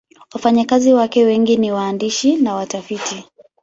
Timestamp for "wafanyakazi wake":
0.33-1.23